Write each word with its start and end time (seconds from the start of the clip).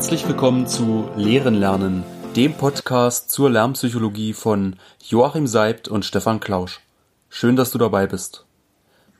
Herzlich 0.00 0.26
willkommen 0.26 0.66
zu 0.66 1.10
Lehren 1.14 1.56
lernen, 1.56 2.04
dem 2.34 2.54
Podcast 2.54 3.30
zur 3.30 3.50
Lernpsychologie 3.50 4.32
von 4.32 4.76
Joachim 5.06 5.46
Seibt 5.46 5.88
und 5.88 6.06
Stefan 6.06 6.40
Klausch. 6.40 6.80
Schön, 7.28 7.54
dass 7.54 7.70
du 7.70 7.76
dabei 7.76 8.06
bist. 8.06 8.46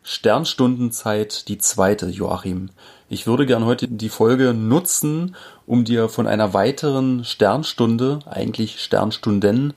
Sternstundenzeit, 0.03 1.49
die 1.49 1.59
zweite, 1.59 2.07
Joachim. 2.07 2.71
Ich 3.11 3.27
würde 3.27 3.45
gern 3.45 3.67
heute 3.67 3.89
die 3.89 4.09
Folge 4.09 4.55
nutzen, 4.55 5.37
um 5.67 5.85
dir 5.85 6.09
von 6.09 6.27
einer 6.27 6.55
weiteren 6.55 7.27
Sternstunde, 7.27 8.21
eigentlich 8.25 8.81
Sternstunden, 8.81 9.75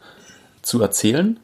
zu 0.62 0.82
erzählen. 0.82 1.38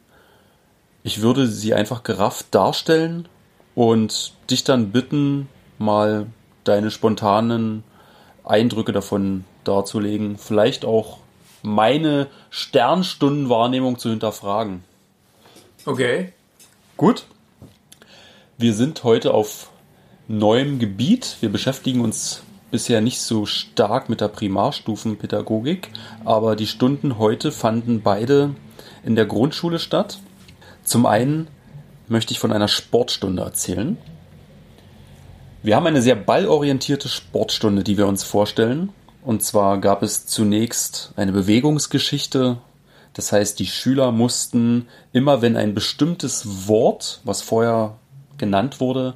Ich 1.02 1.20
würde 1.20 1.46
sie 1.46 1.74
einfach 1.74 2.02
gerafft 2.02 2.46
darstellen 2.52 3.28
und 3.74 4.32
dich 4.48 4.64
dann 4.64 4.90
bitten, 4.90 5.50
mal 5.76 6.28
deine 6.64 6.90
spontanen 6.90 7.84
Eindrücke 8.42 8.92
davon 8.92 9.44
darzulegen. 9.70 10.36
Vielleicht 10.36 10.84
auch 10.84 11.18
meine 11.62 12.26
Sternstundenwahrnehmung 12.50 13.98
zu 13.98 14.10
hinterfragen. 14.10 14.84
Okay. 15.86 16.32
Gut. 16.96 17.24
Wir 18.58 18.74
sind 18.74 19.04
heute 19.04 19.32
auf 19.32 19.70
neuem 20.28 20.78
Gebiet. 20.78 21.36
Wir 21.40 21.50
beschäftigen 21.50 22.02
uns 22.02 22.42
bisher 22.70 23.00
nicht 23.00 23.20
so 23.20 23.46
stark 23.46 24.08
mit 24.08 24.20
der 24.20 24.28
Primarstufenpädagogik, 24.28 25.90
aber 26.24 26.56
die 26.56 26.66
Stunden 26.66 27.18
heute 27.18 27.52
fanden 27.52 28.02
beide 28.02 28.54
in 29.04 29.16
der 29.16 29.26
Grundschule 29.26 29.78
statt. 29.78 30.18
Zum 30.84 31.06
einen 31.06 31.48
möchte 32.08 32.32
ich 32.32 32.38
von 32.38 32.52
einer 32.52 32.68
Sportstunde 32.68 33.42
erzählen. 33.42 33.96
Wir 35.62 35.76
haben 35.76 35.86
eine 35.86 36.02
sehr 36.02 36.16
ballorientierte 36.16 37.08
Sportstunde, 37.08 37.84
die 37.84 37.98
wir 37.98 38.06
uns 38.06 38.24
vorstellen. 38.24 38.90
Und 39.22 39.42
zwar 39.42 39.78
gab 39.78 40.02
es 40.02 40.26
zunächst 40.26 41.12
eine 41.16 41.32
Bewegungsgeschichte. 41.32 42.58
Das 43.12 43.32
heißt, 43.32 43.58
die 43.58 43.66
Schüler 43.66 44.12
mussten 44.12 44.88
immer, 45.12 45.42
wenn 45.42 45.56
ein 45.56 45.74
bestimmtes 45.74 46.68
Wort, 46.68 47.20
was 47.24 47.42
vorher 47.42 47.96
genannt 48.38 48.80
wurde, 48.80 49.14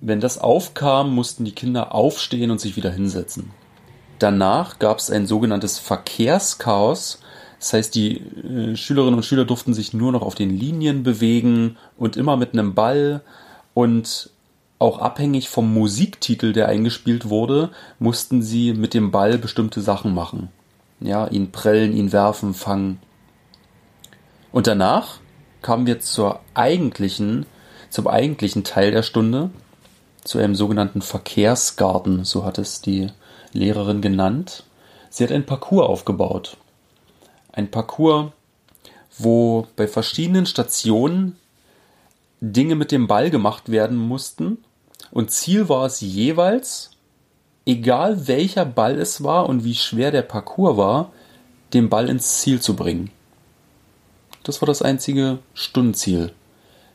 wenn 0.00 0.20
das 0.20 0.38
aufkam, 0.38 1.14
mussten 1.14 1.44
die 1.44 1.52
Kinder 1.52 1.94
aufstehen 1.94 2.50
und 2.50 2.60
sich 2.60 2.76
wieder 2.76 2.90
hinsetzen. 2.90 3.50
Danach 4.18 4.78
gab 4.78 4.98
es 4.98 5.10
ein 5.10 5.26
sogenanntes 5.26 5.78
Verkehrschaos. 5.78 7.20
Das 7.58 7.72
heißt, 7.72 7.94
die 7.94 8.18
äh, 8.18 8.76
Schülerinnen 8.76 9.14
und 9.14 9.24
Schüler 9.24 9.44
durften 9.44 9.74
sich 9.74 9.92
nur 9.94 10.12
noch 10.12 10.22
auf 10.22 10.34
den 10.34 10.50
Linien 10.50 11.02
bewegen 11.02 11.76
und 11.96 12.16
immer 12.16 12.36
mit 12.36 12.52
einem 12.52 12.74
Ball. 12.74 13.22
Und 13.74 14.30
auch 14.78 14.98
abhängig 14.98 15.48
vom 15.48 15.72
Musiktitel, 15.72 16.52
der 16.52 16.68
eingespielt 16.68 17.28
wurde, 17.28 17.70
mussten 17.98 18.42
sie 18.42 18.72
mit 18.72 18.94
dem 18.94 19.10
Ball 19.10 19.38
bestimmte 19.38 19.80
Sachen 19.80 20.14
machen. 20.14 20.50
Ja, 21.00 21.26
ihn 21.26 21.52
prellen, 21.52 21.94
ihn 21.94 22.12
werfen, 22.12 22.54
fangen. 22.54 23.00
Und 24.52 24.66
danach 24.66 25.18
kamen 25.62 25.86
wir 25.86 26.00
zur 26.00 26.40
eigentlichen 26.54 27.46
zum 27.90 28.08
eigentlichen 28.08 28.64
Teil 28.64 28.90
der 28.90 29.02
Stunde, 29.02 29.50
zu 30.24 30.38
einem 30.38 30.54
sogenannten 30.54 31.02
Verkehrsgarten, 31.02 32.24
so 32.24 32.44
hat 32.44 32.58
es 32.58 32.82
die 32.82 33.08
Lehrerin 33.52 34.00
genannt. 34.02 34.64
Sie 35.08 35.24
hat 35.24 35.32
ein 35.32 35.46
Parcours 35.46 35.88
aufgebaut. 35.88 36.56
Ein 37.52 37.70
Parcours, 37.70 38.32
wo 39.16 39.66
bei 39.76 39.88
verschiedenen 39.88 40.46
Stationen 40.46 41.36
Dinge 42.40 42.74
mit 42.74 42.92
dem 42.92 43.06
Ball 43.06 43.30
gemacht 43.30 43.70
werden 43.70 43.96
mussten. 43.96 44.58
Und 45.10 45.30
Ziel 45.30 45.68
war 45.68 45.86
es 45.86 46.00
jeweils, 46.00 46.90
egal 47.64 48.28
welcher 48.28 48.64
Ball 48.64 48.98
es 48.98 49.22
war 49.22 49.48
und 49.48 49.64
wie 49.64 49.74
schwer 49.74 50.10
der 50.10 50.22
Parcours 50.22 50.76
war, 50.76 51.12
den 51.72 51.88
Ball 51.88 52.08
ins 52.08 52.40
Ziel 52.40 52.60
zu 52.60 52.76
bringen. 52.76 53.10
Das 54.42 54.60
war 54.60 54.66
das 54.66 54.82
einzige 54.82 55.38
Stundenziel 55.54 56.32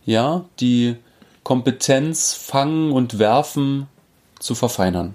ja, 0.06 0.46
die 0.60 0.96
Kompetenz 1.44 2.34
fangen 2.34 2.92
und 2.92 3.20
werfen 3.20 3.88
zu 4.40 4.56
verfeinern. 4.56 5.14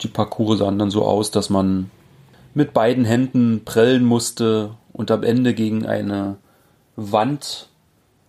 Die 0.00 0.08
Parcours 0.08 0.58
sahen 0.58 0.78
dann 0.78 0.90
so 0.90 1.04
aus, 1.04 1.30
dass 1.30 1.50
man 1.50 1.90
mit 2.52 2.72
beiden 2.72 3.04
Händen 3.04 3.62
prellen 3.64 4.04
musste 4.04 4.70
und 4.92 5.10
am 5.10 5.22
Ende 5.22 5.54
gegen 5.54 5.86
eine 5.86 6.36
Wand 6.96 7.68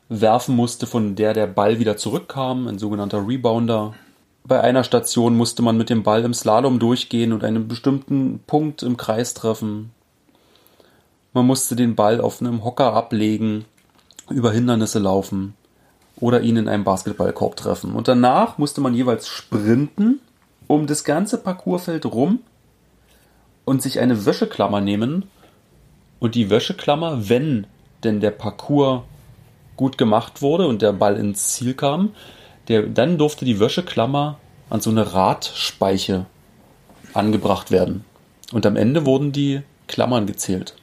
werfen 0.09 0.55
musste, 0.55 0.87
von 0.87 1.15
der 1.15 1.33
der 1.33 1.47
Ball 1.47 1.79
wieder 1.79 1.97
zurückkam, 1.97 2.67
ein 2.67 2.79
sogenannter 2.79 3.27
Rebounder. 3.27 3.93
Bei 4.43 4.61
einer 4.61 4.83
Station 4.83 5.35
musste 5.35 5.61
man 5.63 5.77
mit 5.77 5.89
dem 5.89 6.03
Ball 6.03 6.23
im 6.23 6.33
Slalom 6.33 6.79
durchgehen 6.79 7.33
und 7.33 7.43
einen 7.43 7.67
bestimmten 7.67 8.39
Punkt 8.45 8.83
im 8.83 8.97
Kreis 8.97 9.33
treffen. 9.33 9.91
Man 11.33 11.47
musste 11.47 11.75
den 11.75 11.95
Ball 11.95 12.21
auf 12.21 12.41
einem 12.41 12.63
Hocker 12.63 12.93
ablegen 12.93 13.65
über 14.29 14.51
Hindernisse 14.51 14.99
laufen 14.99 15.55
oder 16.17 16.41
ihn 16.41 16.57
in 16.57 16.69
einem 16.69 16.83
Basketballkorb 16.83 17.55
treffen. 17.55 17.93
Und 17.93 18.07
danach 18.07 18.57
musste 18.57 18.81
man 18.81 18.93
jeweils 18.93 19.27
sprinten 19.27 20.19
um 20.67 20.87
das 20.87 21.03
ganze 21.03 21.37
Parcoursfeld 21.37 22.05
rum 22.05 22.39
und 23.65 23.81
sich 23.81 23.99
eine 23.99 24.25
Wäscheklammer 24.25 24.81
nehmen 24.81 25.25
und 26.19 26.35
die 26.35 26.49
Wäscheklammer, 26.49 27.29
wenn 27.29 27.67
denn 28.03 28.19
der 28.19 28.31
Parcours 28.31 29.01
gut 29.77 29.97
gemacht 29.97 30.41
wurde 30.41 30.67
und 30.67 30.81
der 30.81 30.93
Ball 30.93 31.17
ins 31.17 31.53
Ziel 31.53 31.73
kam, 31.73 32.11
der, 32.67 32.83
dann 32.83 33.17
durfte 33.17 33.45
die 33.45 33.59
Wäscheklammer 33.59 34.37
an 34.69 34.81
so 34.81 34.89
eine 34.89 35.13
Radspeiche 35.13 36.25
angebracht 37.13 37.71
werden. 37.71 38.03
Und 38.51 38.65
am 38.65 38.75
Ende 38.75 39.05
wurden 39.05 39.31
die 39.31 39.61
Klammern 39.87 40.25
gezählt. 40.25 40.75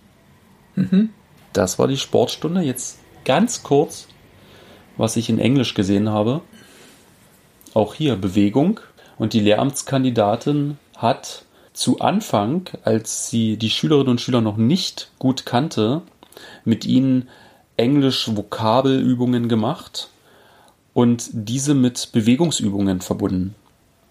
Mhm. 0.75 1.10
Das 1.52 1.78
war 1.78 1.88
die 1.88 1.98
Sportstunde. 1.98 2.62
Jetzt 2.62 2.98
ganz 3.25 3.62
kurz, 3.62 4.08
was 4.97 5.16
ich 5.16 5.28
in 5.28 5.38
Englisch 5.38 5.75
gesehen 5.75 6.08
habe. 6.08 6.41
Auch 7.75 7.94
hier 7.94 8.16
Bewegung. 8.16 8.81
Und 9.19 9.32
die 9.32 9.41
Lehramtskandidatin 9.41 10.78
hat 10.97 11.44
zu 11.72 12.00
Anfang, 12.00 12.69
als 12.84 13.31
sie 13.31 13.56
die 13.56 13.70
Schülerinnen 13.70 14.10
und 14.10 14.20
Schüler 14.20 14.41
noch 14.41 14.56
nicht 14.56 15.10
gut 15.19 15.47
kannte, 15.47 16.02
mit 16.64 16.84
ihnen 16.84 17.28
Englisch-Vokabelübungen 17.82 19.48
gemacht 19.48 20.09
und 20.94 21.28
diese 21.32 21.75
mit 21.75 22.10
Bewegungsübungen 22.12 23.00
verbunden. 23.00 23.54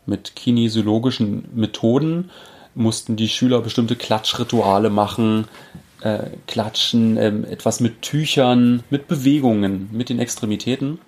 Mit 0.05 0.35
kinesiologischen 0.35 1.45
Methoden 1.53 2.29
mussten 2.75 3.15
die 3.15 3.29
Schüler 3.29 3.61
bestimmte 3.61 3.95
Klatschrituale 3.95 4.89
machen, 4.89 5.47
äh, 6.01 6.19
Klatschen, 6.47 7.15
ähm, 7.17 7.45
etwas 7.45 7.79
mit 7.79 8.01
Tüchern, 8.01 8.83
mit 8.89 9.07
Bewegungen, 9.07 9.89
mit 9.91 10.09
den 10.09 10.19
Extremitäten. 10.19 10.99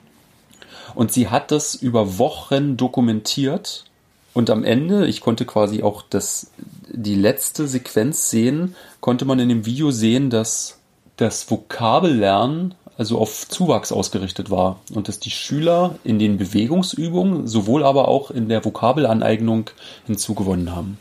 Und 0.95 1.11
sie 1.11 1.29
hat 1.29 1.51
das 1.51 1.75
über 1.75 2.17
Wochen 2.17 2.77
dokumentiert. 2.77 3.85
Und 4.33 4.49
am 4.49 4.63
Ende, 4.63 5.07
ich 5.07 5.21
konnte 5.21 5.45
quasi 5.45 5.83
auch 5.83 6.03
das, 6.09 6.51
die 6.89 7.15
letzte 7.15 7.67
Sequenz 7.67 8.29
sehen, 8.29 8.75
konnte 8.99 9.25
man 9.25 9.39
in 9.39 9.49
dem 9.49 9.65
Video 9.65 9.91
sehen, 9.91 10.29
dass 10.29 10.79
das 11.17 11.49
Vokabellernen 11.49 12.75
also 12.97 13.19
auf 13.19 13.47
Zuwachs 13.47 13.91
ausgerichtet 13.91 14.49
war 14.49 14.79
und 14.93 15.07
dass 15.07 15.19
die 15.19 15.31
Schüler 15.31 15.95
in 16.03 16.19
den 16.19 16.37
Bewegungsübungen 16.37 17.47
sowohl 17.47 17.83
aber 17.83 18.07
auch 18.07 18.31
in 18.31 18.49
der 18.49 18.63
Vokabelaneignung 18.63 19.69
hinzugewonnen 20.05 20.75
haben. 20.75 20.97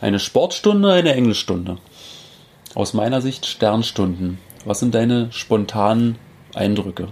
Eine 0.00 0.18
Sportstunde, 0.18 0.92
eine 0.92 1.14
Englischstunde. 1.14 1.78
Aus 2.74 2.94
meiner 2.94 3.20
Sicht 3.20 3.46
Sternstunden. 3.46 4.38
Was 4.64 4.80
sind 4.80 4.94
deine 4.94 5.30
spontanen 5.32 6.16
Eindrücke? 6.54 7.08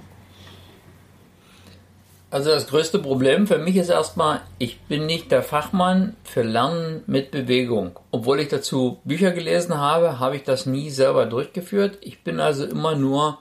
Also 2.31 2.51
das 2.51 2.69
größte 2.69 3.01
Problem 3.01 3.49
für 3.49 3.59
mich 3.59 3.77
ist 3.77 3.89
erstmal, 3.89 4.41
ich 4.59 4.79
bin 4.83 5.07
nicht 5.07 5.33
der 5.33 5.43
Fachmann 5.43 6.15
für 6.23 6.43
Lernen 6.43 7.03
mit 7.09 7.33
Bewegung. 7.33 7.99
Obwohl 8.13 8.39
ich 8.39 8.47
dazu 8.47 9.01
Bücher 9.03 9.33
gelesen 9.33 9.79
habe, 9.79 10.21
habe 10.21 10.37
ich 10.37 10.45
das 10.45 10.65
nie 10.65 10.91
selber 10.91 11.27
durchgeführt. 11.27 11.99
Ich 12.03 12.23
bin 12.23 12.39
also 12.39 12.65
immer 12.65 12.95
nur 12.95 13.39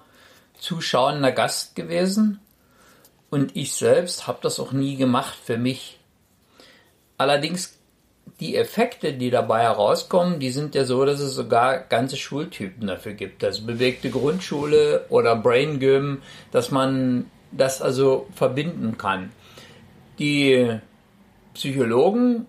zuschauender 0.58 1.32
Gast 1.32 1.76
gewesen 1.76 2.40
und 3.30 3.56
ich 3.56 3.74
selbst 3.74 4.26
habe 4.26 4.40
das 4.42 4.60
auch 4.60 4.72
nie 4.72 4.96
gemacht 4.96 5.38
für 5.44 5.58
mich. 5.58 6.00
Allerdings 7.20 7.78
die 8.40 8.56
Effekte, 8.56 9.14
die 9.14 9.30
dabei 9.30 9.64
herauskommen, 9.64 10.40
die 10.40 10.50
sind 10.50 10.74
ja 10.74 10.86
so, 10.86 11.06
dass 11.06 11.20
es 11.20 11.36
sogar 11.36 11.80
ganze 11.80 12.18
Schultypen 12.18 12.88
dafür 12.88 13.14
gibt. 13.14 13.44
Also 13.44 13.66
bewegte 13.66 14.10
Grundschule 14.10 15.06
oder 15.10 15.36
Brain 15.36 15.80
Gym, 15.80 16.22
dass 16.52 16.72
man 16.72 17.30
das 17.52 17.82
also 17.82 18.28
verbinden 18.34 18.98
kann. 18.98 19.32
Die 20.20 20.80
Psychologen 21.54 22.46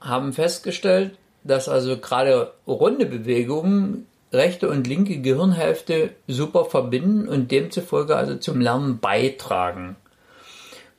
haben 0.00 0.32
festgestellt, 0.32 1.18
dass 1.42 1.68
also 1.68 1.98
gerade 1.98 2.52
runde 2.66 3.06
Bewegungen 3.06 4.06
rechte 4.32 4.68
und 4.68 4.86
linke 4.86 5.20
Gehirnhälfte 5.20 6.10
super 6.26 6.64
verbinden 6.64 7.28
und 7.28 7.50
demzufolge 7.50 8.16
also 8.16 8.36
zum 8.36 8.60
Lernen 8.60 8.98
beitragen. 8.98 9.96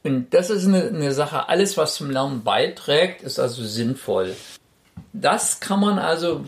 Und 0.04 0.34
das 0.34 0.50
ist 0.50 0.68
eine, 0.68 0.84
eine 0.84 1.12
Sache, 1.14 1.50
alles 1.50 1.78
was 1.78 1.96
zum 1.96 2.12
Lernen 2.12 2.44
beiträgt, 2.44 3.24
ist 3.24 3.40
also 3.40 3.64
sinnvoll. 3.64 4.36
das 5.14 5.60
kann 5.60 5.80
man 5.80 6.00
also, 6.00 6.46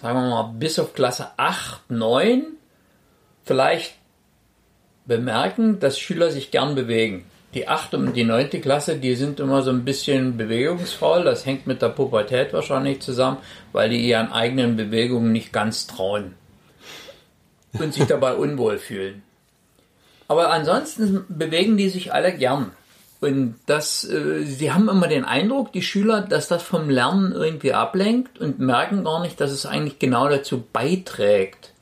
sagen 0.00 0.18
wir 0.20 0.28
mal, 0.28 0.54
bis 0.58 0.78
auf 0.78 0.94
Klasse 0.94 1.28
8, 1.36 1.90
9 1.90 2.46
vielleicht 3.44 3.97
bemerken, 5.08 5.80
dass 5.80 5.98
Schüler 5.98 6.30
sich 6.30 6.52
gern 6.52 6.76
bewegen. 6.76 7.24
Die 7.54 7.66
8. 7.66 7.94
und 7.94 8.14
die 8.14 8.24
9. 8.24 8.50
Klasse, 8.60 8.96
die 8.96 9.14
sind 9.16 9.40
immer 9.40 9.62
so 9.62 9.70
ein 9.70 9.84
bisschen 9.84 10.36
bewegungsvoll. 10.36 11.24
Das 11.24 11.46
hängt 11.46 11.66
mit 11.66 11.80
der 11.80 11.88
Pubertät 11.88 12.52
wahrscheinlich 12.52 13.00
zusammen, 13.00 13.38
weil 13.72 13.88
die 13.88 14.06
ihren 14.06 14.30
eigenen 14.30 14.76
Bewegungen 14.76 15.32
nicht 15.32 15.52
ganz 15.52 15.86
trauen 15.86 16.34
und 17.72 17.94
sich 17.94 18.04
dabei 18.04 18.34
unwohl 18.34 18.78
fühlen. 18.78 19.22
Aber 20.28 20.50
ansonsten 20.50 21.24
bewegen 21.28 21.78
die 21.78 21.88
sich 21.88 22.12
alle 22.12 22.34
gern. 22.34 22.72
Und 23.20 23.56
das, 23.66 24.04
äh, 24.04 24.44
sie 24.44 24.72
haben 24.72 24.88
immer 24.88 25.08
den 25.08 25.24
Eindruck, 25.24 25.72
die 25.72 25.82
Schüler, 25.82 26.20
dass 26.20 26.48
das 26.48 26.62
vom 26.62 26.88
Lernen 26.90 27.32
irgendwie 27.32 27.72
ablenkt 27.72 28.38
und 28.38 28.60
merken 28.60 29.04
gar 29.04 29.22
nicht, 29.22 29.40
dass 29.40 29.50
es 29.50 29.66
eigentlich 29.66 29.98
genau 29.98 30.28
dazu 30.28 30.64
beiträgt. 30.72 31.72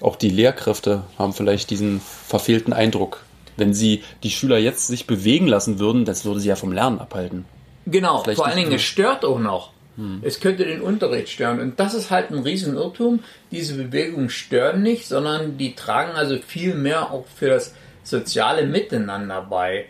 Auch 0.00 0.16
die 0.16 0.30
Lehrkräfte 0.30 1.04
haben 1.18 1.32
vielleicht 1.32 1.70
diesen 1.70 2.00
verfehlten 2.00 2.72
Eindruck. 2.72 3.24
Wenn 3.56 3.74
sie 3.74 4.02
die 4.22 4.30
Schüler 4.30 4.58
jetzt 4.58 4.86
sich 4.86 5.06
bewegen 5.06 5.46
lassen 5.46 5.78
würden, 5.78 6.04
das 6.04 6.24
würde 6.24 6.40
sie 6.40 6.48
ja 6.48 6.56
vom 6.56 6.72
Lernen 6.72 7.00
abhalten. 7.00 7.44
Genau, 7.86 8.22
vielleicht 8.22 8.36
vor 8.36 8.46
allen 8.46 8.56
Dingen, 8.56 8.72
es 8.72 8.82
stört 8.82 9.24
auch 9.24 9.38
noch. 9.38 9.72
Hm. 9.96 10.20
Es 10.22 10.40
könnte 10.40 10.64
den 10.64 10.80
Unterricht 10.80 11.28
stören. 11.28 11.60
Und 11.60 11.80
das 11.80 11.94
ist 11.94 12.10
halt 12.10 12.30
ein 12.30 12.38
Riesenirrtum. 12.38 13.20
Diese 13.50 13.74
Bewegungen 13.74 14.30
stören 14.30 14.82
nicht, 14.82 15.06
sondern 15.06 15.58
die 15.58 15.74
tragen 15.74 16.12
also 16.12 16.38
viel 16.38 16.74
mehr 16.74 17.10
auch 17.10 17.24
für 17.34 17.48
das 17.48 17.74
soziale 18.04 18.66
Miteinander 18.66 19.42
bei. 19.42 19.86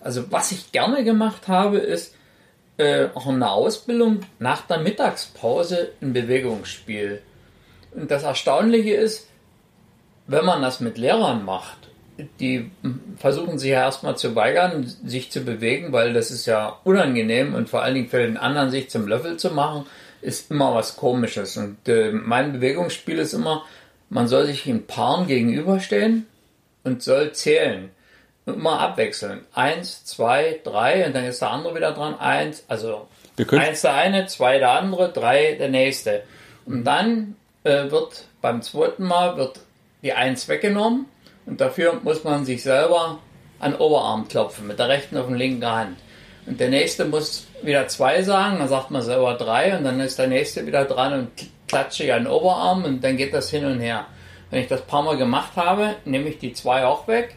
Also 0.00 0.30
was 0.30 0.52
ich 0.52 0.72
gerne 0.72 1.04
gemacht 1.04 1.48
habe, 1.48 1.78
ist 1.78 2.14
äh, 2.78 3.08
auch 3.14 3.28
in 3.28 3.40
der 3.40 3.52
Ausbildung 3.52 4.20
nach 4.38 4.62
der 4.62 4.78
Mittagspause 4.78 5.92
ein 6.00 6.12
Bewegungsspiel. 6.12 7.22
Und 7.94 8.10
das 8.10 8.22
Erstaunliche 8.22 8.94
ist, 8.94 9.28
wenn 10.26 10.44
man 10.44 10.62
das 10.62 10.80
mit 10.80 10.98
Lehrern 10.98 11.44
macht, 11.44 11.78
die 12.40 12.70
versuchen 13.16 13.58
sich 13.58 13.70
ja 13.70 13.80
erstmal 13.80 14.16
zu 14.16 14.36
weigern, 14.36 14.86
sich 15.04 15.32
zu 15.32 15.40
bewegen, 15.40 15.92
weil 15.92 16.12
das 16.12 16.30
ist 16.30 16.46
ja 16.46 16.78
unangenehm 16.84 17.54
und 17.54 17.68
vor 17.68 17.82
allen 17.82 17.94
Dingen 17.94 18.08
für 18.08 18.18
den 18.18 18.36
anderen 18.36 18.70
sich 18.70 18.88
zum 18.88 19.08
Löffel 19.08 19.36
zu 19.36 19.50
machen, 19.50 19.86
ist 20.20 20.50
immer 20.50 20.74
was 20.74 20.96
Komisches. 20.96 21.56
Und 21.56 21.88
äh, 21.88 22.12
mein 22.12 22.52
Bewegungsspiel 22.52 23.18
ist 23.18 23.34
immer, 23.34 23.64
man 24.10 24.28
soll 24.28 24.46
sich 24.46 24.66
in 24.66 24.86
Paaren 24.86 25.26
gegenüberstehen 25.26 26.26
und 26.84 27.02
soll 27.02 27.32
zählen. 27.32 27.90
Und 28.46 28.54
immer 28.54 28.78
abwechseln. 28.78 29.40
Eins, 29.54 30.04
zwei, 30.04 30.60
drei 30.62 31.06
und 31.06 31.14
dann 31.14 31.24
ist 31.24 31.40
der 31.40 31.50
andere 31.50 31.74
wieder 31.74 31.92
dran. 31.92 32.18
Eins, 32.18 32.64
also 32.68 33.08
eins 33.50 33.80
der 33.80 33.94
eine, 33.94 34.26
zwei 34.26 34.58
der 34.58 34.72
andere, 34.72 35.10
drei 35.12 35.54
der 35.54 35.70
nächste. 35.70 36.22
Und 36.66 36.84
dann 36.84 37.36
äh, 37.64 37.90
wird 37.90 38.24
beim 38.40 38.62
zweiten 38.62 39.04
Mal 39.04 39.36
wird 39.36 39.60
die 40.02 40.12
Eins 40.12 40.48
weggenommen 40.48 41.06
und 41.46 41.60
dafür 41.60 42.00
muss 42.02 42.24
man 42.24 42.44
sich 42.44 42.62
selber 42.62 43.18
an 43.58 43.72
den 43.72 43.80
Oberarm 43.80 44.28
klopfen, 44.28 44.66
mit 44.66 44.78
der 44.78 44.88
rechten 44.88 45.16
auf 45.16 45.26
den 45.26 45.36
linken 45.36 45.66
Hand. 45.66 45.98
Und 46.46 46.60
der 46.60 46.68
nächste 46.68 47.06
muss 47.06 47.46
wieder 47.62 47.88
zwei 47.88 48.22
sagen, 48.22 48.58
dann 48.58 48.68
sagt 48.68 48.90
man 48.90 49.02
selber 49.02 49.34
drei 49.34 49.76
und 49.76 49.84
dann 49.84 49.98
ist 50.00 50.18
der 50.18 50.26
nächste 50.26 50.66
wieder 50.66 50.84
dran 50.84 51.14
und 51.14 51.30
klatsche 51.66 52.04
ich 52.04 52.12
an 52.12 52.24
den 52.24 52.32
Oberarm 52.32 52.84
und 52.84 53.02
dann 53.02 53.16
geht 53.16 53.32
das 53.32 53.50
hin 53.50 53.64
und 53.64 53.80
her. 53.80 54.06
Wenn 54.50 54.60
ich 54.60 54.68
das 54.68 54.82
ein 54.82 54.86
paar 54.86 55.02
Mal 55.02 55.16
gemacht 55.16 55.56
habe, 55.56 55.96
nehme 56.04 56.28
ich 56.28 56.38
die 56.38 56.52
zwei 56.52 56.84
auch 56.84 57.08
weg 57.08 57.36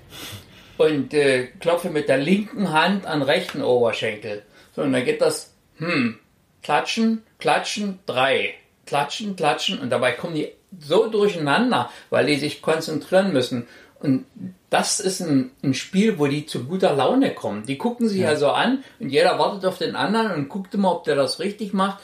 und 0.77 1.13
äh, 1.13 1.47
klopfe 1.59 1.89
mit 1.89 2.09
der 2.09 2.17
linken 2.17 2.73
Hand 2.73 3.05
an 3.05 3.21
rechten 3.21 3.63
Oberschenkel. 3.63 4.43
So, 4.75 4.81
und 4.81 4.91
dann 4.91 5.05
geht 5.05 5.21
das, 5.21 5.53
hm, 5.77 6.19
klatschen, 6.61 7.23
klatschen, 7.39 7.99
drei, 8.05 8.55
klatschen, 8.87 9.35
klatschen 9.35 9.79
und 9.79 9.89
dabei 9.89 10.13
kommen 10.13 10.35
die 10.35 10.51
so 10.79 11.07
durcheinander, 11.07 11.89
weil 12.09 12.25
die 12.25 12.37
sich 12.37 12.61
konzentrieren 12.61 13.31
müssen. 13.31 13.67
Und 13.99 14.25
das 14.69 14.99
ist 14.99 15.21
ein, 15.21 15.51
ein, 15.63 15.73
Spiel, 15.73 16.19
wo 16.19 16.27
die 16.27 16.45
zu 16.45 16.65
guter 16.65 16.93
Laune 16.93 17.33
kommen. 17.33 17.65
Die 17.65 17.77
gucken 17.77 18.07
sich 18.07 18.21
ja. 18.21 18.29
also 18.29 18.49
an 18.49 18.83
und 18.99 19.09
jeder 19.09 19.39
wartet 19.39 19.65
auf 19.65 19.77
den 19.77 19.95
anderen 19.95 20.33
und 20.33 20.49
guckt 20.49 20.73
immer, 20.75 20.91
ob 20.91 21.03
der 21.03 21.15
das 21.15 21.39
richtig 21.39 21.73
macht. 21.73 21.99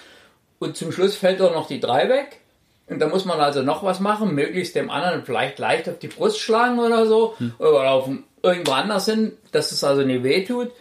Und 0.60 0.78
zum 0.78 0.92
Schluss 0.92 1.16
fällt 1.16 1.42
auch 1.42 1.54
noch 1.54 1.68
die 1.68 1.80
drei 1.80 2.10
weg. 2.10 2.40
Und 2.88 3.00
da 3.00 3.08
muss 3.08 3.26
man 3.26 3.40
also 3.40 3.62
noch 3.62 3.84
was 3.84 4.00
machen, 4.00 4.34
möglichst 4.34 4.76
dem 4.76 4.90
anderen 4.90 5.26
vielleicht 5.26 5.60
leicht 5.60 5.88
auf 5.88 6.00
die 6.00 6.08
Brust 6.08 6.40
schlagen 6.40 6.80
oder 6.80 7.06
so. 7.06 7.36
Hm. 7.38 7.54
Oder 7.60 7.92
auf 7.92 8.10
irgendwo 8.42 8.72
anders 8.72 9.06
hin, 9.06 9.34
dass 9.52 9.72
es 9.72 9.84
also 9.84 10.04
nicht 10.04 10.24
wehtut. 10.24 10.72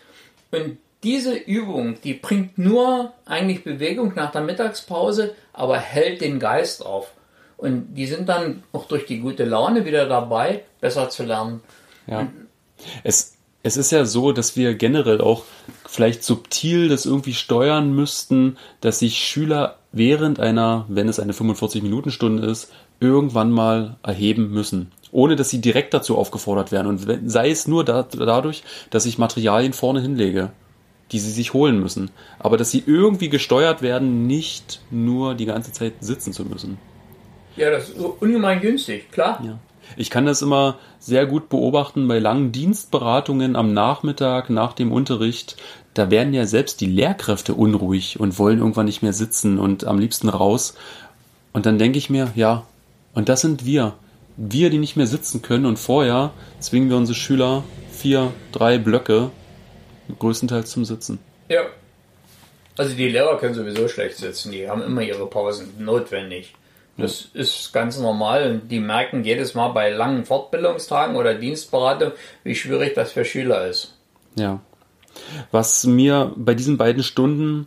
Und 0.50 0.78
diese 1.02 1.34
Übung, 1.34 1.96
die 2.02 2.14
bringt 2.14 2.58
nur 2.58 3.12
eigentlich 3.26 3.64
Bewegung 3.64 4.12
nach 4.14 4.31
der 4.31 4.43
Mittagspause, 4.43 5.34
aber 5.52 5.78
hält 5.78 6.20
den 6.20 6.38
Geist 6.38 6.84
auf. 6.84 7.12
Und 7.56 7.94
die 7.94 8.06
sind 8.06 8.28
dann 8.28 8.62
auch 8.72 8.87
durch 8.87 9.06
die 9.06 9.20
gute 9.20 9.44
Laune 9.44 9.84
wieder 9.84 10.06
dabei, 10.08 10.64
besser 10.81 11.10
zu 11.10 11.25
lernen. 11.25 11.60
Ja. 12.06 12.28
Es, 13.04 13.34
es 13.62 13.76
ist 13.76 13.93
ja 13.93 14.04
so, 14.04 14.32
dass 14.32 14.56
wir 14.56 14.75
generell 14.75 15.20
auch 15.20 15.44
vielleicht 15.87 16.25
subtil 16.25 16.88
das 16.88 17.06
irgendwie 17.06 17.34
steuern 17.34 17.94
müssten, 17.94 18.56
dass 18.81 18.98
sich 18.98 19.19
Schüler 19.19 19.78
während 19.93 20.40
einer, 20.40 20.87
wenn 20.88 21.08
es 21.08 21.20
eine 21.20 21.32
45-Minuten-Stunde 21.32 22.46
ist, 22.46 22.72
irgendwann 22.98 23.52
mal 23.52 23.96
erheben 24.02 24.50
müssen. 24.50 24.90
Ohne 25.12 25.37
dass 25.37 25.50
sie 25.50 25.60
direkt 25.60 25.94
dazu 25.94 26.16
aufgefordert 26.16 26.72
werden. 26.72 26.87
Und 26.87 27.31
sei 27.31 27.50
es 27.50 27.69
nur 27.69 27.84
da, 27.84 28.02
dadurch, 28.02 28.64
dass 28.90 29.06
ich 29.06 29.19
Materialien 29.19 29.75
vorne 29.75 30.00
hinlege, 30.00 30.50
die 31.12 31.18
sie 31.18 31.30
sich 31.30 31.52
holen 31.52 31.78
müssen. 31.78 32.10
Aber 32.38 32.56
dass 32.56 32.70
sie 32.70 32.82
irgendwie 32.84 33.28
gesteuert 33.28 33.82
werden, 33.82 34.26
nicht 34.26 34.80
nur 34.90 35.34
die 35.34 35.46
ganze 35.46 35.72
Zeit 35.72 35.94
sitzen 36.00 36.32
zu 36.32 36.44
müssen. 36.44 36.78
Ja, 37.56 37.70
das 37.70 37.90
ist 37.90 37.98
ungemein 37.98 38.60
günstig, 38.60 39.10
klar. 39.12 39.42
Ja. 39.44 39.58
Ich 39.96 40.10
kann 40.10 40.24
das 40.24 40.42
immer 40.42 40.78
sehr 40.98 41.26
gut 41.26 41.48
beobachten 41.48 42.08
bei 42.08 42.18
langen 42.18 42.52
Dienstberatungen 42.52 43.56
am 43.56 43.74
Nachmittag 43.74 44.48
nach 44.48 44.72
dem 44.72 44.90
Unterricht. 44.90 45.56
Da 45.94 46.10
werden 46.10 46.32
ja 46.32 46.46
selbst 46.46 46.80
die 46.80 46.86
Lehrkräfte 46.86 47.54
unruhig 47.54 48.18
und 48.18 48.38
wollen 48.38 48.58
irgendwann 48.58 48.86
nicht 48.86 49.02
mehr 49.02 49.12
sitzen 49.12 49.58
und 49.58 49.84
am 49.84 49.98
liebsten 49.98 50.30
raus. 50.30 50.74
Und 51.52 51.66
dann 51.66 51.78
denke 51.78 51.98
ich 51.98 52.08
mir, 52.08 52.32
ja, 52.34 52.64
und 53.12 53.28
das 53.28 53.42
sind 53.42 53.66
wir. 53.66 53.94
Wir, 54.38 54.70
die 54.70 54.78
nicht 54.78 54.96
mehr 54.96 55.06
sitzen 55.06 55.42
können 55.42 55.66
und 55.66 55.78
vorher 55.78 56.32
zwingen 56.58 56.88
wir 56.88 56.96
unsere 56.96 57.19
Schüler 57.19 57.64
vier, 57.90 58.32
drei 58.50 58.78
Blöcke 58.78 59.31
größtenteils 60.18 60.70
zum 60.70 60.84
Sitzen. 60.84 61.18
Ja. 61.48 61.62
Also 62.76 62.94
die 62.96 63.08
Lehrer 63.08 63.36
können 63.38 63.54
sowieso 63.54 63.86
schlecht 63.86 64.16
sitzen, 64.16 64.50
die 64.50 64.68
haben 64.68 64.82
immer 64.82 65.02
ihre 65.02 65.26
Pausen 65.26 65.74
notwendig. 65.78 66.54
Das 66.96 67.28
ist 67.32 67.72
ganz 67.72 67.98
normal 67.98 68.50
und 68.50 68.70
die 68.70 68.78
merken 68.78 69.24
jedes 69.24 69.54
Mal 69.54 69.68
bei 69.68 69.90
langen 69.90 70.24
Fortbildungstagen 70.24 71.16
oder 71.16 71.34
Dienstberatung, 71.34 72.12
wie 72.44 72.54
schwierig 72.54 72.94
das 72.94 73.12
für 73.12 73.24
Schüler 73.24 73.66
ist. 73.66 73.94
Ja. 74.36 74.60
Was 75.50 75.84
mir 75.84 76.32
bei 76.36 76.54
diesen 76.54 76.76
beiden 76.76 77.02
Stunden 77.02 77.66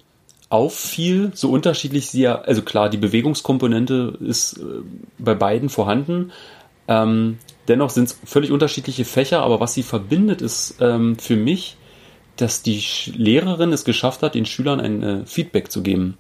auffiel, 0.49 1.31
so 1.33 1.49
unterschiedlich 1.49 2.07
sie 2.09 2.21
ja, 2.21 2.39
also 2.41 2.61
klar, 2.61 2.89
die 2.89 2.97
Bewegungskomponente 2.97 4.17
ist 4.21 4.57
äh, 4.57 4.63
bei 5.17 5.33
beiden 5.33 5.69
vorhanden. 5.69 6.31
Ähm, 6.87 7.39
dennoch 7.67 7.89
sind 7.89 8.05
es 8.05 8.19
völlig 8.25 8.51
unterschiedliche 8.51 9.05
Fächer, 9.05 9.41
aber 9.41 9.59
was 9.59 9.73
sie 9.73 9.83
verbindet, 9.83 10.41
ist 10.41 10.77
ähm, 10.81 11.17
für 11.17 11.35
mich, 11.35 11.77
dass 12.37 12.61
die 12.61 12.83
Lehrerin 13.13 13.73
es 13.73 13.85
geschafft 13.85 14.21
hat, 14.21 14.35
den 14.35 14.45
Schülern 14.45 14.79
ein 14.79 15.03
äh, 15.03 15.25
Feedback 15.25 15.71
zu 15.71 15.81
geben. 15.81 16.17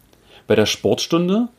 Bei 0.47 0.55
der 0.55 0.65
Sportstunde 0.65 1.49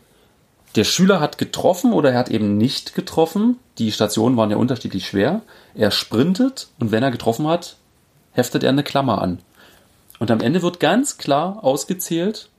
der 0.77 0.85
Schüler 0.85 1.21
hat 1.21 1.39
getroffen 1.39 1.95
oder 1.95 2.13
er 2.13 2.19
hat 2.19 2.29
eben 2.29 2.59
nicht 2.59 2.95
getroffen. 2.95 3.59
Die 3.79 3.91
Stationen 3.91 4.37
waren 4.37 4.51
ja 4.51 4.59
unterschiedlich 4.59 5.07
schwer. 5.07 5.41
Er 5.75 5.91
sprintet 5.91 6.69
und 6.79 6.93
wenn 6.93 7.03
er 7.03 7.11
getroffen 7.11 7.47
hat, 7.47 7.77
heftet 8.33 8.63
er 8.63 8.71
eine 8.71 8.85
Klammer 8.85 9.23
an. 9.23 9.39
Und 10.19 10.31
am 10.31 10.41
Ende 10.41 10.61
wird 10.63 10.79
ganz 10.79 11.17
klar 11.17 11.65
ausgezählt, 11.65 12.51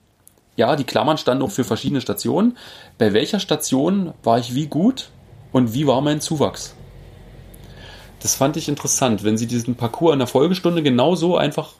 ja, 0.56 0.76
die 0.76 0.84
Klammern 0.84 1.20
standen 1.20 1.44
auch 1.44 1.52
für 1.52 1.64
verschiedene 1.64 2.02
Stationen. 2.02 2.58
Bei 2.98 3.14
welcher 3.14 3.40
Station 3.40 4.14
war 4.24 4.40
ich 4.40 4.56
wie 4.56 4.66
gut 4.66 5.10
und 5.52 5.76
wie 5.76 5.86
war 5.86 6.02
mein 6.02 6.20
Zuwachs? 6.20 6.74
Das 8.20 8.36
fand 8.36 8.58
ich 8.58 8.68
interessant. 8.68 9.24
Wenn 9.24 9.38
sie 9.38 9.48
diesen 9.48 9.76
Parcours 9.76 10.14
in 10.14 10.20
der 10.20 10.28
Folgestunde 10.28 10.84
genauso 10.84 11.38
einfach 11.38 11.74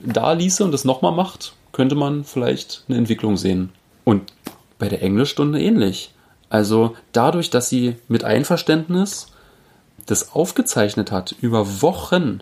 da 0.00 0.32
ließe 0.32 0.64
und 0.64 0.72
das 0.72 0.84
nochmal 0.84 1.12
macht, 1.12 1.54
könnte 1.72 1.94
man 1.94 2.24
vielleicht 2.24 2.84
eine 2.88 2.98
Entwicklung 2.98 3.36
sehen. 3.36 3.70
Und 4.04 4.32
bei 4.78 4.88
der 4.88 5.02
Englischstunde 5.02 5.60
ähnlich. 5.60 6.12
Also 6.50 6.96
dadurch, 7.12 7.50
dass 7.50 7.68
sie 7.68 7.96
mit 8.08 8.24
Einverständnis 8.24 9.28
das 10.06 10.32
aufgezeichnet 10.32 11.10
hat 11.10 11.34
über 11.40 11.82
Wochen, 11.82 12.40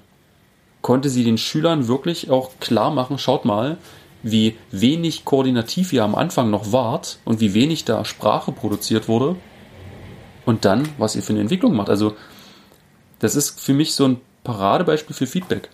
konnte 0.80 1.09
sie 1.09 1.25
den 1.25 1.38
Schülern 1.38 1.87
wirklich 1.88 2.30
auch 2.30 2.50
klar 2.59 2.90
machen, 2.90 3.18
schaut 3.18 3.44
mal, 3.44 3.78
wie 4.23 4.56
wenig 4.71 5.25
koordinativ 5.25 5.92
ihr 5.92 6.04
am 6.04 6.14
Anfang 6.14 6.50
noch 6.50 6.73
wart 6.73 7.18
und 7.25 7.40
wie 7.40 7.54
wenig 7.54 7.85
da 7.85 8.04
Sprache 8.04 8.52
produziert 8.52 9.09
wurde 9.09 9.37
und 10.44 10.64
dann, 10.64 10.88
was 10.99 11.16
ihr 11.16 11.23
für 11.23 11.32
eine 11.32 11.40
Entwicklung 11.40 11.75
macht. 11.75 11.88
Also 11.88 12.14
das 13.23 13.37
ist 13.37 13.61
für 13.61 13.73
mich 13.73 13.95
so 13.95 14.07
ein 14.09 14.21
Paradebeispiel 14.43 15.14
für 15.14 15.26
Feedback. 15.26 15.71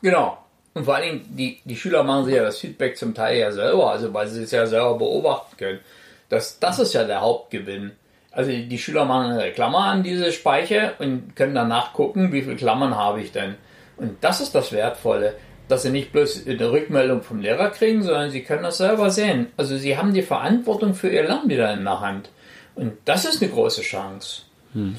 Genau. 0.00 0.38
Und 0.72 0.84
vor 0.84 0.96
allen 0.96 1.04
Dingen, 1.04 1.36
die, 1.36 1.60
die 1.64 1.76
Schüler 1.76 2.02
machen 2.02 2.24
sich 2.24 2.34
ja 2.34 2.42
das 2.42 2.58
Feedback 2.58 2.96
zum 2.96 3.14
Teil 3.14 3.38
ja 3.38 3.52
selber, 3.52 3.90
also 3.90 4.12
weil 4.12 4.26
sie 4.26 4.42
es 4.42 4.50
ja 4.50 4.66
selber 4.66 4.96
beobachten 4.98 5.56
können. 5.56 5.80
Das, 6.28 6.58
das 6.58 6.78
ist 6.78 6.94
ja 6.94 7.04
der 7.04 7.20
Hauptgewinn. 7.20 7.92
Also 8.30 8.50
die 8.50 8.78
Schüler 8.78 9.04
machen 9.04 9.32
eine 9.32 9.52
Klammer 9.52 9.84
an 9.84 10.02
diese 10.02 10.32
Speiche 10.32 10.94
und 10.98 11.36
können 11.36 11.54
danach 11.54 11.92
gucken, 11.92 12.32
wie 12.32 12.42
viele 12.42 12.56
Klammern 12.56 12.96
habe 12.96 13.20
ich 13.20 13.32
denn. 13.32 13.54
Und 13.96 14.16
das 14.22 14.40
ist 14.40 14.54
das 14.54 14.72
Wertvolle, 14.72 15.34
dass 15.68 15.82
sie 15.82 15.90
nicht 15.90 16.12
bloß 16.12 16.46
eine 16.46 16.70
Rückmeldung 16.70 17.22
vom 17.22 17.40
Lehrer 17.40 17.70
kriegen, 17.70 18.02
sondern 18.02 18.30
sie 18.30 18.42
können 18.42 18.62
das 18.62 18.78
selber 18.78 19.10
sehen. 19.10 19.48
Also 19.56 19.76
sie 19.76 19.98
haben 19.98 20.14
die 20.14 20.22
Verantwortung 20.22 20.94
für 20.94 21.08
ihr 21.08 21.24
Lernen 21.24 21.48
wieder 21.48 21.72
in 21.74 21.84
der 21.84 22.00
Hand. 22.00 22.30
Und 22.74 22.94
das 23.04 23.26
ist 23.26 23.42
eine 23.42 23.50
große 23.50 23.82
Chance. 23.82 24.42
Hm. 24.72 24.96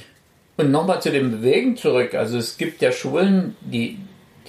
Und 0.58 0.72
nochmal 0.72 1.02
zu 1.02 1.12
dem 1.12 1.32
Bewegen 1.32 1.78
zurück. 1.78 2.16
Also 2.16 2.38
es 2.38 2.58
gibt 2.58 2.82
ja 2.82 2.92
Schulen, 2.92 3.56
die, 3.62 4.00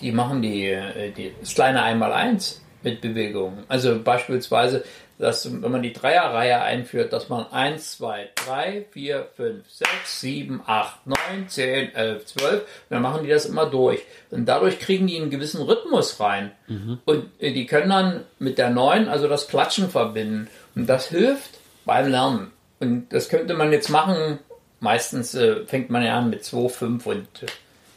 die 0.01 0.13
machen 0.13 0.43
die, 0.43 0.67
äh, 0.67 1.11
die 1.11 1.33
das 1.41 1.55
kleine 1.55 1.83
Einmaleins 1.83 2.63
mit 2.83 3.01
Bewegungen. 3.01 3.65
Also 3.69 4.03
beispielsweise 4.03 4.85
dass 5.19 5.51
wenn 5.51 5.73
man 5.73 5.83
die 5.83 5.93
Dreierreihe 5.93 6.61
einführt, 6.61 7.13
dass 7.13 7.29
man 7.29 7.47
1, 7.51 7.99
2, 7.99 8.31
3, 8.47 8.87
4, 8.91 9.27
5, 9.37 9.69
6, 9.69 10.21
7, 10.21 10.63
8, 10.65 11.07
9, 11.07 11.19
10, 11.49 11.95
11, 11.95 12.27
12, 12.27 12.63
dann 12.89 13.03
machen 13.03 13.25
die 13.25 13.31
das 13.31 13.47
immer 13.47 13.67
durch. 13.67 14.01
Und 14.31 14.47
dadurch 14.47 14.79
kriegen 14.79 15.09
die 15.09 15.21
einen 15.21 15.31
gewissen 15.31 15.61
Rhythmus 15.63 16.21
rein. 16.21 16.53
Mhm. 16.69 17.01
Und 17.05 17.27
äh, 17.41 17.53
die 17.53 17.67
können 17.67 17.91
dann 17.91 18.25
mit 18.39 18.59
der 18.59 18.71
9 18.71 19.09
also 19.09 19.29
das 19.29 19.49
Klatschen 19.49 19.91
verbinden. 19.91 20.49
Und 20.77 20.87
das 20.87 21.09
hilft 21.09 21.59
beim 21.85 22.09
Lernen. 22.09 22.53
Und 22.79 23.13
das 23.13 23.29
könnte 23.29 23.55
man 23.55 23.73
jetzt 23.73 23.91
machen, 23.91 24.39
meistens 24.81 25.35
äh, 25.35 25.65
fängt 25.67 25.91
man 25.91 26.05
ja 26.05 26.19
an 26.19 26.31
mit 26.31 26.45
2, 26.45 26.69
5 26.69 27.07
und 27.07 27.29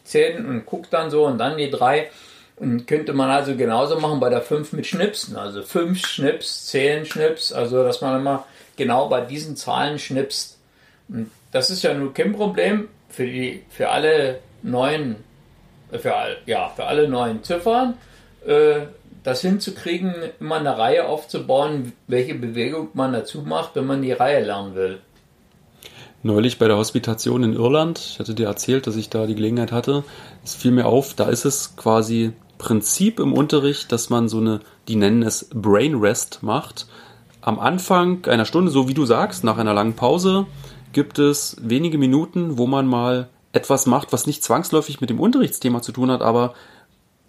10 0.04 0.46
und 0.46 0.66
guckt 0.66 0.92
dann 0.92 1.10
so 1.12 1.26
und 1.26 1.38
dann 1.38 1.58
die 1.58 1.70
3. 1.70 2.10
Und 2.58 2.86
könnte 2.86 3.14
man 3.14 3.32
also 3.32 3.56
genauso 3.56 4.00
machen 4.00 4.20
bei 4.20 4.30
der 4.30 4.42
5 4.42 4.74
mit 4.74 4.86
Schnipsen. 4.86 5.36
Also 5.36 5.64
5 5.64 6.06
Schnips, 6.06 6.68
10 6.68 7.06
Schnips, 7.06 7.52
also 7.52 7.84
dass 7.84 8.02
man 8.02 8.20
immer 8.20 8.46
genau 8.76 9.10
bei 9.10 9.22
diesen 9.22 9.56
Zahlen 9.56 9.98
schnipst. 9.98 10.60
Und 11.10 11.32
das 11.52 11.70
ist 11.70 11.84
ja 11.84 11.94
nur 11.94 12.14
kein 12.14 12.34
Problem 12.34 12.88
für, 13.10 13.26
die, 13.26 13.64
für 13.70 13.90
alle 13.90 14.40
neuen, 14.62 15.18
für, 15.92 16.38
ja, 16.46 16.70
für 16.70 16.86
alle 16.86 17.08
neuen 17.08 17.44
Ziffern, 17.44 17.98
äh, 18.46 18.82
das 19.24 19.42
hinzukriegen, 19.42 20.14
immer 20.40 20.56
eine 20.56 20.78
Reihe 20.78 21.06
aufzubauen, 21.06 21.94
welche 22.08 22.36
Bewegung 22.36 22.90
man 22.94 23.14
dazu 23.14 23.42
macht, 23.42 23.76
wenn 23.76 23.86
man 23.86 24.02
die 24.02 24.14
Reihe 24.14 24.44
lernen 24.44 24.76
will. 24.76 25.00
Neulich 26.24 26.60
bei 26.60 26.68
der 26.68 26.78
Hospitation 26.78 27.44
in 27.44 27.54
Irland, 27.54 28.00
ich 28.00 28.20
hatte 28.20 28.36
dir 28.36 28.46
erzählt, 28.46 28.86
dass 28.86 28.96
ich 28.96 29.10
da 29.10 29.26
die 29.26 29.36
Gelegenheit 29.36 29.72
hatte, 29.72 30.04
es 30.44 30.54
fiel 30.54 30.72
mir 30.72 30.86
auf, 30.86 31.16
da 31.16 31.30
ist 31.30 31.46
es 31.46 31.76
quasi 31.76 32.34
Prinzip 32.60 33.20
im 33.20 33.34
Unterricht, 33.34 33.92
dass 33.92 34.12
man 34.12 34.30
so 34.30 34.38
eine, 34.38 34.60
die 34.88 34.96
nennen 34.96 35.24
es 35.24 35.50
Brain 35.52 35.96
Rest 35.96 36.44
macht. 36.44 36.86
Am 37.42 37.60
Anfang 37.60 38.24
einer 38.28 38.46
Stunde, 38.46 38.70
so 38.70 38.88
wie 38.88 38.94
du 38.94 39.04
sagst, 39.06 39.44
nach 39.44 39.58
einer 39.58 39.74
langen 39.74 39.96
Pause, 39.96 40.46
gibt 40.94 41.18
es 41.18 41.58
wenige 41.60 41.98
Minuten, 41.98 42.60
wo 42.60 42.68
man 42.68 42.86
mal 42.86 43.30
etwas 43.52 43.88
macht, 43.88 44.14
was 44.14 44.28
nicht 44.28 44.44
zwangsläufig 44.44 45.02
mit 45.02 45.10
dem 45.10 45.20
Unterrichtsthema 45.20 45.82
zu 45.82 45.92
tun 45.92 46.12
hat, 46.12 46.22
aber 46.22 46.54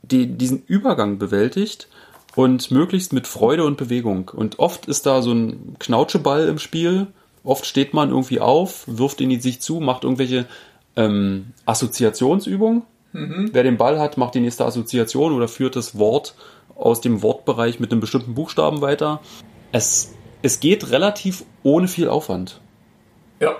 die, 0.02 0.26
diesen 0.26 0.64
Übergang 0.66 1.16
bewältigt 1.16 1.88
und 2.34 2.70
möglichst 2.70 3.14
mit 3.14 3.26
Freude 3.26 3.64
und 3.64 3.78
Bewegung. 3.78 4.30
Und 4.34 4.58
oft 4.58 4.84
ist 4.84 5.06
da 5.06 5.22
so 5.22 5.32
ein 5.32 5.76
Knautscheball 5.78 6.46
im 6.48 6.58
Spiel. 6.58 7.06
Oft 7.44 7.66
steht 7.66 7.94
man 7.94 8.10
irgendwie 8.10 8.40
auf, 8.40 8.84
wirft 8.86 9.20
ihn 9.20 9.30
in 9.30 9.40
sich 9.40 9.60
zu, 9.60 9.80
macht 9.80 10.04
irgendwelche 10.04 10.46
ähm, 10.96 11.52
Assoziationsübungen 11.66 12.82
Mhm. 13.12 13.50
Wer 13.52 13.62
den 13.62 13.76
Ball 13.76 13.98
hat, 14.00 14.16
macht 14.16 14.34
die 14.34 14.40
nächste 14.40 14.64
Assoziation 14.64 15.32
oder 15.32 15.48
führt 15.48 15.76
das 15.76 15.98
Wort 15.98 16.34
aus 16.74 17.00
dem 17.00 17.22
Wortbereich 17.22 17.78
mit 17.78 17.92
einem 17.92 18.00
bestimmten 18.00 18.34
Buchstaben 18.34 18.80
weiter. 18.80 19.20
Es, 19.70 20.14
es 20.40 20.60
geht 20.60 20.90
relativ 20.90 21.44
ohne 21.62 21.88
viel 21.88 22.08
Aufwand. 22.08 22.60
Ja. 23.40 23.56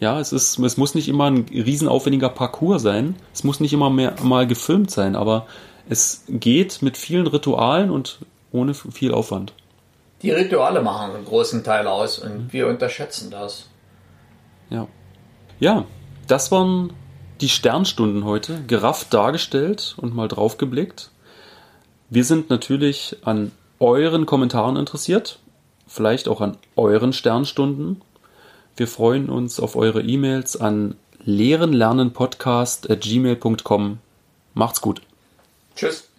Ja, 0.00 0.18
es 0.18 0.32
ist, 0.32 0.58
es 0.58 0.76
muss 0.78 0.94
nicht 0.94 1.08
immer 1.08 1.30
ein 1.30 1.44
riesenaufwendiger 1.50 2.30
Parcours 2.30 2.80
sein. 2.80 3.16
Es 3.34 3.44
muss 3.44 3.60
nicht 3.60 3.74
immer 3.74 3.90
mehr 3.90 4.14
mal 4.22 4.46
gefilmt 4.46 4.90
sein, 4.90 5.14
aber 5.14 5.46
es 5.90 6.24
geht 6.28 6.80
mit 6.80 6.96
vielen 6.96 7.26
Ritualen 7.26 7.90
und 7.90 8.20
ohne 8.50 8.72
viel 8.72 9.12
Aufwand. 9.12 9.52
Die 10.22 10.30
Rituale 10.30 10.82
machen 10.82 11.14
einen 11.14 11.24
großen 11.24 11.64
Teil 11.64 11.86
aus 11.86 12.18
und 12.18 12.34
mhm. 12.34 12.52
wir 12.52 12.66
unterschätzen 12.66 13.30
das. 13.30 13.66
Ja. 14.68 14.86
Ja, 15.58 15.86
das 16.26 16.52
waren 16.52 16.92
die 17.40 17.48
Sternstunden 17.48 18.24
heute 18.24 18.62
gerafft 18.66 19.14
dargestellt 19.14 19.94
und 19.96 20.14
mal 20.14 20.28
drauf 20.28 20.58
geblickt. 20.58 21.10
Wir 22.10 22.24
sind 22.24 22.50
natürlich 22.50 23.16
an 23.22 23.52
euren 23.78 24.26
Kommentaren 24.26 24.76
interessiert, 24.76 25.38
vielleicht 25.86 26.26
auch 26.28 26.40
an 26.40 26.56
euren 26.76 27.12
Sternstunden. 27.12 28.02
Wir 28.76 28.88
freuen 28.88 29.30
uns 29.30 29.60
auf 29.60 29.76
eure 29.76 30.02
E-Mails 30.02 30.60
an 30.60 30.96
lehrenlernenpodcast.gmail.com. 31.24 33.98
Macht's 34.54 34.80
gut. 34.80 35.02
Tschüss. 35.76 36.09